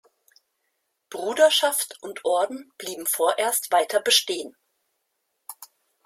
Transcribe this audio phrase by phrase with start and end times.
[1.11, 4.57] Bruderschaft und Orden blieben vorerst weiter bestehen.